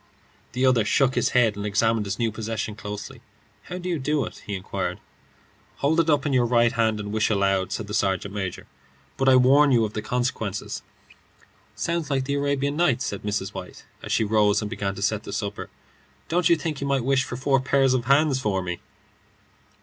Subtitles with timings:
[0.53, 3.21] The other shook his head and examined his new possession closely.
[3.65, 4.99] "How do you do it?" he inquired.
[5.75, 8.65] "Hold it up in your right hand and wish aloud," said the sergeant major,
[9.15, 10.81] "but I warn you of the consequences."
[11.75, 13.53] "Sounds like the Arabian Nights," said Mrs.
[13.53, 15.69] White, as she rose and began to set the supper.
[16.29, 18.79] "Don't you think you might wish for four pairs of hands for me?"